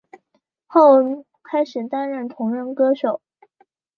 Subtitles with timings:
[0.65, 3.21] 后开始担任同人歌手。